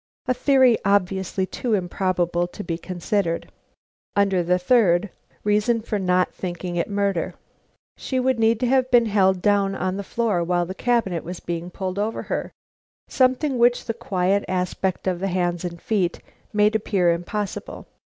[0.27, 3.51] (A theory obviously too improbable to be considered.)
[4.15, 5.11] Under the third:
[5.43, 7.35] Reason for not thinking it murder.
[7.97, 11.39] She would need to have been held down on the floor while the cabinet was
[11.39, 12.51] being pulled over on her;
[13.07, 16.19] something which the quiet aspect of the hands and feet
[16.51, 17.85] made appear impossible.